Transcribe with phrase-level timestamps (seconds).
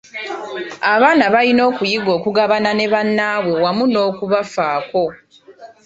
[0.93, 5.03] Abaana balina okuyiga okugabana ne bannaabwe wamu n’okubafaako.